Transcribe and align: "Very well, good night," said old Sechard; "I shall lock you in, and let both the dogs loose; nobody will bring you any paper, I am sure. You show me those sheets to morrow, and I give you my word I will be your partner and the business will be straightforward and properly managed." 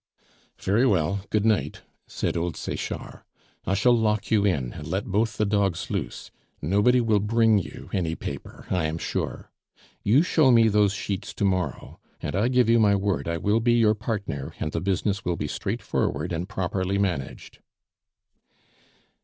"Very 0.59 0.83
well, 0.87 1.25
good 1.29 1.45
night," 1.45 1.83
said 2.07 2.35
old 2.35 2.55
Sechard; 2.57 3.19
"I 3.67 3.75
shall 3.75 3.95
lock 3.95 4.31
you 4.31 4.43
in, 4.43 4.73
and 4.73 4.87
let 4.87 5.05
both 5.05 5.37
the 5.37 5.45
dogs 5.45 5.91
loose; 5.91 6.31
nobody 6.59 6.99
will 6.99 7.19
bring 7.19 7.59
you 7.59 7.87
any 7.93 8.15
paper, 8.15 8.65
I 8.71 8.85
am 8.85 8.97
sure. 8.97 9.51
You 10.01 10.23
show 10.23 10.49
me 10.49 10.69
those 10.69 10.93
sheets 10.93 11.35
to 11.35 11.45
morrow, 11.45 11.99
and 12.19 12.35
I 12.35 12.47
give 12.47 12.67
you 12.67 12.79
my 12.79 12.95
word 12.95 13.27
I 13.27 13.37
will 13.37 13.59
be 13.59 13.73
your 13.73 13.93
partner 13.93 14.55
and 14.59 14.71
the 14.71 14.81
business 14.81 15.23
will 15.23 15.35
be 15.37 15.47
straightforward 15.47 16.31
and 16.33 16.49
properly 16.49 16.97
managed." 16.97 17.59